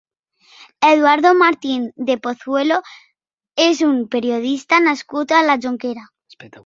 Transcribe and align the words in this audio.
Eduardo 0.91 1.33
Martín 1.41 1.81
de 2.07 2.17
Pozuelo 2.23 2.79
és 3.67 3.83
un 3.89 3.95
periodista 4.17 4.81
nascut 4.87 5.35
a 5.39 5.43
la 5.51 5.59
Jonquera. 5.67 6.09